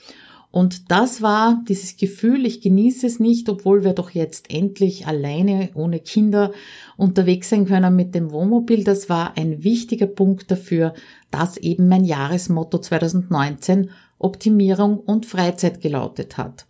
Und 0.57 0.89
das 0.89 1.21
war 1.21 1.61
dieses 1.69 1.97
Gefühl, 1.97 2.47
ich 2.47 2.61
genieße 2.61 3.05
es 3.05 3.19
nicht, 3.19 3.47
obwohl 3.47 3.83
wir 3.83 3.93
doch 3.93 4.09
jetzt 4.09 4.51
endlich 4.51 5.05
alleine 5.05 5.69
ohne 5.75 5.99
Kinder 5.99 6.51
unterwegs 6.97 7.49
sein 7.49 7.67
können 7.67 7.95
mit 7.95 8.15
dem 8.15 8.31
Wohnmobil. 8.31 8.83
Das 8.83 9.07
war 9.07 9.37
ein 9.37 9.63
wichtiger 9.63 10.07
Punkt 10.07 10.49
dafür, 10.49 10.95
dass 11.29 11.57
eben 11.57 11.87
mein 11.87 12.05
Jahresmotto 12.05 12.79
2019 12.79 13.91
Optimierung 14.17 14.97
und 14.97 15.27
Freizeit 15.27 15.79
gelautet 15.79 16.39
hat. 16.39 16.65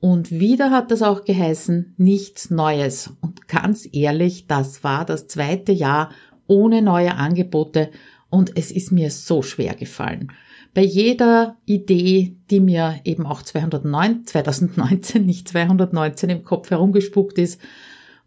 Und 0.00 0.32
wieder 0.32 0.72
hat 0.72 0.90
das 0.90 1.02
auch 1.02 1.24
geheißen, 1.24 1.94
nichts 1.98 2.50
Neues. 2.50 3.12
Und 3.20 3.46
ganz 3.46 3.88
ehrlich, 3.92 4.48
das 4.48 4.82
war 4.82 5.04
das 5.04 5.28
zweite 5.28 5.70
Jahr 5.70 6.10
ohne 6.48 6.82
neue 6.82 7.14
Angebote 7.14 7.90
und 8.28 8.58
es 8.58 8.72
ist 8.72 8.90
mir 8.90 9.12
so 9.12 9.42
schwer 9.42 9.76
gefallen. 9.76 10.32
Bei 10.72 10.82
jeder 10.82 11.56
Idee, 11.66 12.36
die 12.50 12.60
mir 12.60 13.00
eben 13.04 13.26
auch 13.26 13.42
209, 13.42 14.26
2019, 14.26 15.26
nicht 15.26 15.48
219 15.48 16.30
im 16.30 16.44
Kopf 16.44 16.70
herumgespuckt 16.70 17.38
ist, 17.38 17.60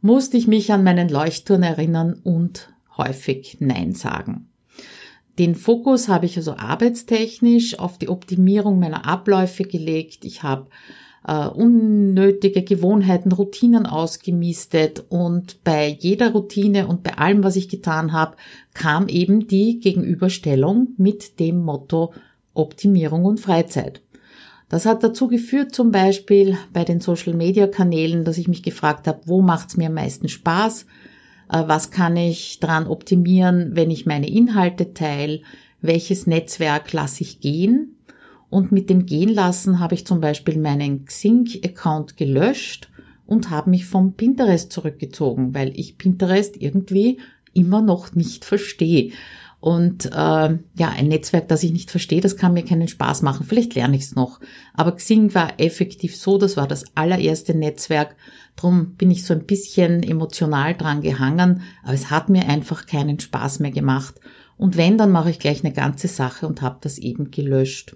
musste 0.01 0.35
ich 0.35 0.47
mich 0.47 0.73
an 0.73 0.83
meinen 0.83 1.07
Leuchtturm 1.07 1.63
erinnern 1.63 2.19
und 2.23 2.73
häufig 2.97 3.57
Nein 3.61 3.93
sagen. 3.93 4.49
Den 5.39 5.55
Fokus 5.55 6.09
habe 6.09 6.25
ich 6.25 6.37
also 6.37 6.57
arbeitstechnisch 6.57 7.79
auf 7.79 7.97
die 7.97 8.09
Optimierung 8.09 8.77
meiner 8.79 9.07
Abläufe 9.07 9.63
gelegt. 9.63 10.25
Ich 10.25 10.43
habe 10.43 10.67
äh, 11.25 11.47
unnötige 11.47 12.63
Gewohnheiten, 12.63 13.31
Routinen 13.31 13.85
ausgemistet 13.85 15.05
und 15.09 15.63
bei 15.63 15.87
jeder 15.87 16.33
Routine 16.33 16.87
und 16.87 17.01
bei 17.01 17.17
allem, 17.17 17.43
was 17.43 17.55
ich 17.55 17.69
getan 17.69 18.11
habe, 18.11 18.35
kam 18.73 19.07
eben 19.07 19.47
die 19.47 19.79
Gegenüberstellung 19.79 20.89
mit 20.97 21.39
dem 21.39 21.63
Motto 21.63 22.13
Optimierung 22.53 23.25
und 23.25 23.39
Freizeit. 23.39 24.01
Das 24.69 24.85
hat 24.85 25.03
dazu 25.03 25.27
geführt, 25.27 25.75
zum 25.75 25.91
Beispiel 25.91 26.57
bei 26.71 26.83
den 26.83 26.99
Social-Media-Kanälen, 26.99 28.25
dass 28.25 28.37
ich 28.37 28.47
mich 28.47 28.63
gefragt 28.63 29.07
habe, 29.07 29.21
wo 29.25 29.41
macht's 29.41 29.77
mir 29.77 29.87
am 29.87 29.93
meisten 29.93 30.29
Spaß? 30.29 30.87
Äh, 31.51 31.63
was 31.67 31.91
kann 31.91 32.17
ich 32.17 32.59
dran 32.59 32.87
optimieren, 32.87 33.75
wenn 33.75 33.91
ich 33.91 34.05
meine 34.05 34.29
Inhalte 34.29 34.93
teile? 34.93 35.41
Welches 35.81 36.27
Netzwerk 36.27 36.91
lasse 36.93 37.23
ich 37.23 37.39
gehen? 37.39 37.97
Und 38.49 38.71
mit 38.71 38.89
dem 38.89 39.05
Gehen 39.05 39.33
lassen 39.33 39.79
habe 39.79 39.95
ich 39.95 40.05
zum 40.05 40.21
Beispiel 40.21 40.59
meinen 40.59 41.05
Xing-Account 41.05 42.17
gelöscht 42.17 42.89
und 43.25 43.49
habe 43.49 43.69
mich 43.69 43.85
vom 43.85 44.13
Pinterest 44.13 44.71
zurückgezogen, 44.71 45.55
weil 45.55 45.77
ich 45.79 45.97
Pinterest 45.97 46.55
irgendwie 46.57 47.19
immer 47.53 47.81
noch 47.81 48.13
nicht 48.15 48.45
verstehe. 48.45 49.11
Und 49.63 50.07
äh, 50.07 50.09
ja, 50.09 50.89
ein 50.93 51.07
Netzwerk, 51.07 51.47
das 51.47 51.63
ich 51.63 51.71
nicht 51.71 51.89
verstehe, 51.89 52.19
das 52.19 52.35
kann 52.35 52.51
mir 52.51 52.65
keinen 52.65 52.89
Spaß 52.89 53.21
machen. 53.21 53.45
Vielleicht 53.45 53.75
lerne 53.75 53.95
ich 53.95 54.01
es 54.01 54.13
noch. 54.13 54.41
Aber 54.73 54.93
Xing 54.93 55.33
war 55.35 55.57
effektiv 55.57 56.17
so, 56.17 56.37
das 56.37 56.57
war 56.57 56.67
das 56.67 56.83
allererste 56.95 57.53
Netzwerk. 57.57 58.17
Drum 58.57 58.95
bin 58.95 59.09
ich 59.09 59.23
so 59.23 59.33
ein 59.33 59.45
bisschen 59.45 60.03
emotional 60.03 60.75
dran 60.75 60.99
gehangen, 60.99 61.61
aber 61.81 61.93
es 61.93 62.09
hat 62.09 62.27
mir 62.27 62.49
einfach 62.49 62.87
keinen 62.87 63.21
Spaß 63.21 63.61
mehr 63.61 63.71
gemacht. 63.71 64.15
Und 64.57 64.75
wenn, 64.75 64.97
dann 64.97 65.13
mache 65.13 65.29
ich 65.29 65.39
gleich 65.39 65.63
eine 65.63 65.73
ganze 65.73 66.09
Sache 66.09 66.45
und 66.45 66.61
habe 66.61 66.79
das 66.81 66.97
eben 66.97 67.31
gelöscht. 67.31 67.95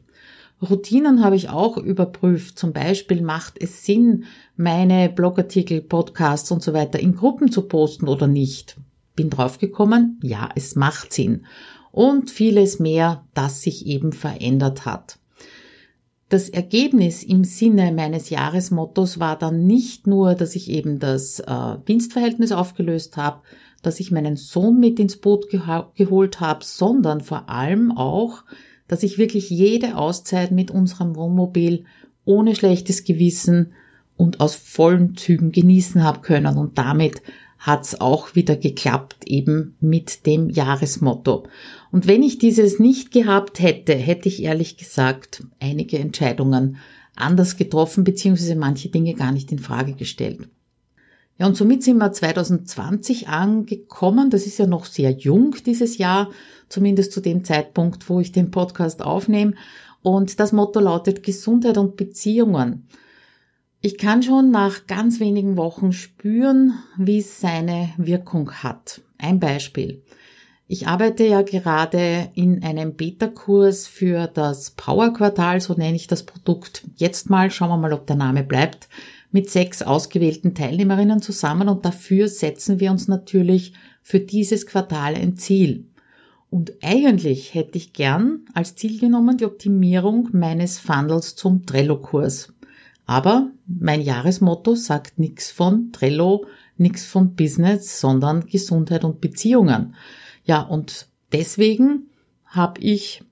Routinen 0.61 1.21
habe 1.21 1.35
ich 1.35 1.49
auch 1.49 1.75
überprüft. 1.75 2.57
Zum 2.57 2.71
Beispiel 2.71 3.21
macht 3.21 3.61
es 3.61 3.83
Sinn, 3.83 4.23
meine 4.55 5.09
Blogartikel, 5.09 5.81
Podcasts 5.81 6.49
und 6.49 6.63
so 6.63 6.71
weiter 6.71 6.97
in 6.97 7.13
Gruppen 7.13 7.51
zu 7.51 7.63
posten 7.63 8.07
oder 8.07 8.27
nicht? 8.27 8.77
Bin 9.17 9.29
draufgekommen, 9.29 10.21
ja, 10.23 10.47
es 10.55 10.75
macht 10.75 11.11
Sinn. 11.11 11.45
Und 11.91 12.31
vieles 12.31 12.79
mehr, 12.79 13.25
das 13.33 13.61
sich 13.61 13.85
eben 13.85 14.13
verändert 14.13 14.85
hat. 14.85 15.19
Das 16.29 16.47
Ergebnis 16.47 17.23
im 17.23 17.43
Sinne 17.43 17.91
meines 17.91 18.29
Jahresmottos 18.29 19.19
war 19.19 19.37
dann 19.37 19.65
nicht 19.65 20.07
nur, 20.07 20.35
dass 20.35 20.55
ich 20.55 20.69
eben 20.69 20.99
das 20.99 21.39
äh, 21.39 21.77
Dienstverhältnis 21.87 22.51
aufgelöst 22.51 23.17
habe, 23.17 23.41
dass 23.81 23.99
ich 23.99 24.11
meinen 24.11 24.35
Sohn 24.35 24.79
mit 24.79 24.99
ins 24.99 25.17
Boot 25.17 25.47
geholt 25.49 26.39
habe, 26.39 26.63
sondern 26.63 27.21
vor 27.21 27.49
allem 27.49 27.91
auch, 27.91 28.43
dass 28.87 29.03
ich 29.03 29.17
wirklich 29.17 29.49
jede 29.49 29.97
Auszeit 29.97 30.51
mit 30.51 30.71
unserem 30.71 31.15
Wohnmobil 31.15 31.85
ohne 32.25 32.55
schlechtes 32.55 33.03
Gewissen 33.03 33.73
und 34.17 34.41
aus 34.41 34.55
vollen 34.55 35.15
Zügen 35.15 35.51
genießen 35.51 36.03
habe 36.03 36.21
können 36.21 36.57
und 36.57 36.77
damit 36.77 37.21
hat's 37.59 37.99
auch 37.99 38.35
wieder 38.35 38.55
geklappt 38.55 39.25
eben 39.25 39.75
mit 39.79 40.25
dem 40.25 40.49
Jahresmotto. 40.49 41.43
Und 41.91 42.07
wenn 42.07 42.23
ich 42.23 42.37
dieses 42.37 42.79
nicht 42.79 43.11
gehabt 43.11 43.59
hätte, 43.59 43.93
hätte 43.93 44.29
ich 44.29 44.43
ehrlich 44.43 44.77
gesagt 44.77 45.43
einige 45.59 45.99
Entscheidungen 45.99 46.77
anders 47.15 47.57
getroffen 47.57 48.03
beziehungsweise 48.03 48.55
manche 48.55 48.89
Dinge 48.89 49.15
gar 49.15 49.31
nicht 49.31 49.51
in 49.51 49.59
Frage 49.59 49.93
gestellt. 49.93 50.47
Ja, 51.39 51.45
und 51.45 51.55
somit 51.55 51.83
sind 51.83 51.97
wir 51.97 52.11
2020 52.11 53.27
angekommen. 53.27 54.29
Das 54.29 54.47
ist 54.47 54.57
ja 54.57 54.65
noch 54.65 54.85
sehr 54.85 55.11
jung 55.11 55.55
dieses 55.65 55.97
Jahr, 55.97 56.31
zumindest 56.67 57.11
zu 57.11 57.21
dem 57.21 57.43
Zeitpunkt, 57.43 58.09
wo 58.09 58.19
ich 58.19 58.31
den 58.31 58.49
Podcast 58.49 59.03
aufnehme. 59.03 59.53
Und 60.01 60.39
das 60.39 60.51
Motto 60.51 60.79
lautet 60.79 61.21
Gesundheit 61.23 61.77
und 61.77 61.95
Beziehungen. 61.95 62.87
Ich 63.79 63.99
kann 63.99 64.23
schon 64.23 64.49
nach 64.49 64.87
ganz 64.87 65.19
wenigen 65.19 65.55
Wochen 65.55 65.93
spüren, 65.93 66.73
wie 66.97 67.19
es 67.19 67.39
seine 67.39 67.93
Wirkung 67.97 68.51
hat. 68.51 69.01
Ein 69.19 69.39
Beispiel. 69.39 70.01
Ich 70.67 70.87
arbeite 70.87 71.25
ja 71.25 71.43
gerade 71.43 72.29
in 72.33 72.63
einem 72.63 72.95
Beta-Kurs 72.95 73.87
für 73.87 74.27
das 74.27 74.71
Power-Quartal, 74.71 75.61
so 75.61 75.75
nenne 75.75 75.95
ich 75.95 76.07
das 76.07 76.23
Produkt 76.23 76.83
jetzt 76.95 77.29
mal. 77.29 77.51
Schauen 77.51 77.69
wir 77.69 77.77
mal, 77.77 77.93
ob 77.93 78.07
der 78.07 78.15
Name 78.15 78.43
bleibt 78.43 78.89
mit 79.31 79.49
sechs 79.49 79.83
ausgewählten 79.83 80.55
Teilnehmerinnen 80.55 81.21
zusammen 81.21 81.69
und 81.69 81.85
dafür 81.85 82.27
setzen 82.29 82.79
wir 82.79 82.89
uns 82.89 83.07
natürlich 83.07 83.73
für 84.01 84.19
dieses 84.19 84.65
Quartal 84.65 85.13
ein 85.13 85.37
Ziel. 85.37 85.85
Und 86.49 86.73
eigentlich 86.81 87.53
hätte 87.53 87.77
ich 87.77 87.93
gern 87.93 88.45
als 88.53 88.75
Ziel 88.75 88.99
genommen 88.99 89.37
die 89.37 89.45
Optimierung 89.45 90.29
meines 90.31 90.79
Funnels 90.79 91.35
zum 91.35 91.65
Trello-Kurs. 91.65 92.53
Aber 93.07 93.49
mein 93.65 94.01
Jahresmotto 94.01 94.75
sagt 94.75 95.17
nichts 95.17 95.49
von 95.49 95.91
Trello, 95.93 96.45
nichts 96.77 97.05
von 97.05 97.35
Business, 97.35 97.99
sondern 97.99 98.45
Gesundheit 98.45 99.05
und 99.05 99.21
Beziehungen. 99.21 99.95
Ja, 100.43 100.61
und 100.61 101.07
deswegen 101.31 102.09
habe 102.45 102.81
ich 102.81 103.23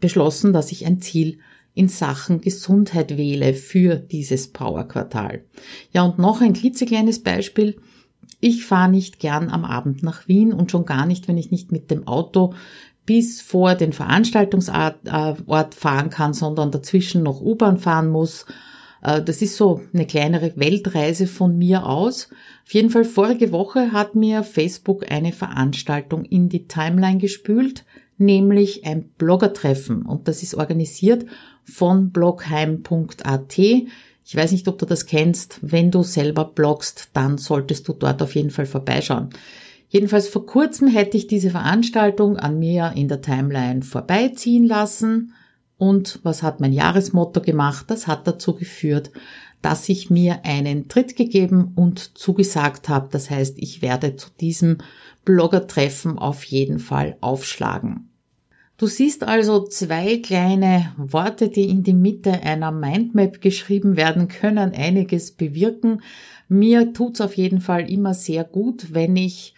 beschlossen, 0.00 0.52
dass 0.52 0.72
ich 0.72 0.86
ein 0.86 1.00
Ziel 1.00 1.38
in 1.74 1.88
Sachen 1.88 2.40
Gesundheit 2.40 3.16
wähle 3.16 3.52
für 3.52 3.96
dieses 3.96 4.48
Powerquartal. 4.48 5.44
Ja, 5.92 6.02
und 6.02 6.18
noch 6.18 6.40
ein 6.40 6.54
klitzekleines 6.54 7.22
Beispiel. 7.22 7.76
Ich 8.40 8.64
fahre 8.64 8.90
nicht 8.90 9.18
gern 9.18 9.50
am 9.50 9.64
Abend 9.64 10.02
nach 10.02 10.26
Wien 10.26 10.54
und 10.54 10.70
schon 10.70 10.86
gar 10.86 11.04
nicht, 11.04 11.28
wenn 11.28 11.36
ich 11.36 11.50
nicht 11.50 11.70
mit 11.70 11.90
dem 11.90 12.06
Auto 12.08 12.54
bis 13.04 13.40
vor 13.42 13.74
den 13.74 13.92
Veranstaltungsort 13.92 15.06
äh, 15.06 15.64
fahren 15.74 16.10
kann, 16.10 16.34
sondern 16.34 16.70
dazwischen 16.70 17.22
noch 17.22 17.40
U-Bahn 17.40 17.78
fahren 17.78 18.08
muss. 18.08 18.46
Äh, 19.02 19.22
das 19.22 19.42
ist 19.42 19.56
so 19.56 19.82
eine 19.92 20.06
kleinere 20.06 20.52
Weltreise 20.56 21.26
von 21.26 21.56
mir 21.56 21.86
aus. 21.86 22.28
Auf 22.66 22.74
jeden 22.74 22.90
Fall 22.90 23.04
vorige 23.04 23.52
Woche 23.52 23.92
hat 23.92 24.14
mir 24.14 24.42
Facebook 24.42 25.10
eine 25.10 25.32
Veranstaltung 25.32 26.24
in 26.24 26.48
die 26.48 26.66
Timeline 26.66 27.18
gespült, 27.18 27.84
nämlich 28.18 28.84
ein 28.84 29.08
Bloggertreffen. 29.18 30.02
Und 30.02 30.28
das 30.28 30.42
ist 30.42 30.54
organisiert 30.54 31.26
von 31.64 32.10
blogheim.at. 32.10 33.58
Ich 33.58 34.36
weiß 34.36 34.52
nicht, 34.52 34.68
ob 34.68 34.78
du 34.78 34.84
das 34.84 35.06
kennst. 35.06 35.58
Wenn 35.62 35.90
du 35.90 36.02
selber 36.02 36.44
bloggst, 36.44 37.10
dann 37.14 37.38
solltest 37.38 37.88
du 37.88 37.94
dort 37.94 38.20
auf 38.20 38.34
jeden 38.34 38.50
Fall 38.50 38.66
vorbeischauen. 38.66 39.30
Jedenfalls 39.88 40.28
vor 40.28 40.44
kurzem 40.44 40.88
hätte 40.88 41.16
ich 41.16 41.28
diese 41.28 41.48
Veranstaltung 41.48 42.36
an 42.36 42.58
mir 42.58 42.92
in 42.94 43.08
der 43.08 43.22
Timeline 43.22 43.80
vorbeiziehen 43.80 44.66
lassen. 44.66 45.32
Und 45.78 46.20
was 46.24 46.42
hat 46.42 46.60
mein 46.60 46.72
Jahresmotto 46.72 47.40
gemacht? 47.40 47.86
Das 47.88 48.06
hat 48.06 48.26
dazu 48.26 48.54
geführt, 48.54 49.12
dass 49.62 49.88
ich 49.88 50.10
mir 50.10 50.44
einen 50.44 50.88
Tritt 50.88 51.16
gegeben 51.16 51.72
und 51.74 52.18
zugesagt 52.18 52.88
habe. 52.88 53.08
Das 53.10 53.30
heißt, 53.30 53.58
ich 53.58 53.80
werde 53.80 54.16
zu 54.16 54.28
diesem 54.40 54.78
Bloggertreffen 55.24 56.18
auf 56.18 56.44
jeden 56.44 56.78
Fall 56.78 57.16
aufschlagen. 57.20 58.10
Du 58.76 58.86
siehst 58.86 59.24
also 59.24 59.66
zwei 59.66 60.18
kleine 60.18 60.92
Worte, 60.96 61.48
die 61.48 61.68
in 61.68 61.82
die 61.82 61.94
Mitte 61.94 62.30
einer 62.30 62.70
Mindmap 62.70 63.40
geschrieben 63.40 63.96
werden, 63.96 64.28
können 64.28 64.72
einiges 64.72 65.32
bewirken. 65.32 66.02
Mir 66.48 66.92
tut's 66.92 67.20
auf 67.20 67.36
jeden 67.36 67.60
Fall 67.60 67.90
immer 67.90 68.14
sehr 68.14 68.44
gut, 68.44 68.94
wenn 68.94 69.16
ich 69.16 69.54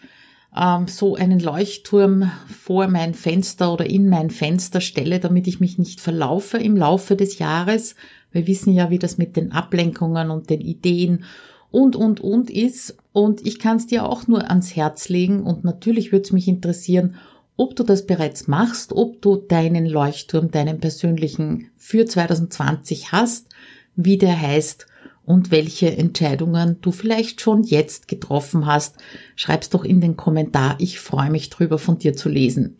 ähm, 0.55 0.87
so 0.87 1.15
einen 1.15 1.39
Leuchtturm 1.39 2.31
vor 2.47 2.87
mein 2.87 3.13
Fenster 3.13 3.73
oder 3.73 3.85
in 3.89 4.09
mein 4.09 4.29
Fenster 4.29 4.81
stelle, 4.81 5.19
damit 5.19 5.47
ich 5.47 5.59
mich 5.59 5.77
nicht 5.77 6.01
verlaufe 6.01 6.57
im 6.57 6.75
Laufe 6.75 7.15
des 7.15 7.39
Jahres. 7.39 7.95
Wir 8.31 8.47
wissen 8.47 8.73
ja, 8.73 8.89
wie 8.89 8.99
das 8.99 9.17
mit 9.17 9.35
den 9.35 9.51
Ablenkungen 9.51 10.29
und 10.29 10.49
den 10.49 10.61
Ideen 10.61 11.25
und, 11.69 11.95
und, 11.95 12.19
und 12.19 12.49
ist. 12.49 12.97
Und 13.13 13.45
ich 13.45 13.59
kann 13.59 13.77
es 13.77 13.87
dir 13.87 14.05
auch 14.05 14.27
nur 14.27 14.49
ans 14.49 14.75
Herz 14.75 15.09
legen. 15.09 15.41
Und 15.41 15.63
natürlich 15.63 16.11
würde 16.11 16.23
es 16.23 16.31
mich 16.31 16.47
interessieren, 16.47 17.15
ob 17.57 17.75
du 17.75 17.83
das 17.83 18.05
bereits 18.05 18.47
machst, 18.47 18.93
ob 18.93 19.21
du 19.21 19.35
deinen 19.35 19.85
Leuchtturm, 19.85 20.51
deinen 20.51 20.79
persönlichen 20.79 21.69
für 21.77 22.05
2020 22.05 23.11
hast, 23.11 23.47
wie 23.95 24.17
der 24.17 24.39
heißt 24.39 24.87
und 25.31 25.49
welche 25.49 25.95
Entscheidungen 25.95 26.77
du 26.81 26.91
vielleicht 26.91 27.39
schon 27.39 27.63
jetzt 27.63 28.09
getroffen 28.09 28.65
hast. 28.65 28.97
Schreib's 29.37 29.69
doch 29.69 29.85
in 29.85 30.01
den 30.01 30.17
Kommentar. 30.17 30.75
Ich 30.79 30.99
freue 30.99 31.31
mich 31.31 31.49
drüber 31.49 31.77
von 31.77 31.97
dir 31.97 32.13
zu 32.13 32.27
lesen. 32.27 32.75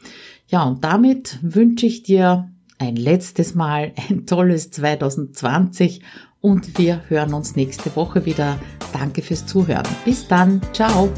Ja, 0.47 0.65
und 0.65 0.83
damit 0.83 1.39
wünsche 1.41 1.85
ich 1.85 2.03
dir 2.03 2.51
ein 2.77 2.97
letztes 2.97 3.55
Mal 3.55 3.93
ein 4.09 4.25
tolles 4.25 4.69
2020 4.71 6.01
und 6.41 6.77
wir 6.77 7.03
hören 7.07 7.33
uns 7.33 7.55
nächste 7.55 7.95
Woche 7.95 8.25
wieder. 8.25 8.59
Danke 8.91 9.21
fürs 9.21 9.45
Zuhören. 9.45 9.87
Bis 10.03 10.27
dann. 10.27 10.59
Ciao. 10.73 11.09